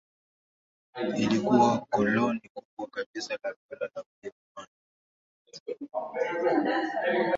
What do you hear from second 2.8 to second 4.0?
kabisa la Dola